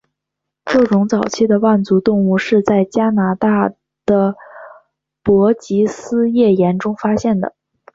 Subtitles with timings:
[0.65, 3.71] 这种早期的腕足动物是在加拿大
[4.03, 4.35] 的
[5.21, 7.53] 伯吉斯页岩中发现的。